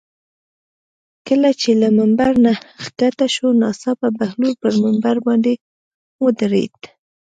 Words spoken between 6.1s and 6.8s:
ودرېد.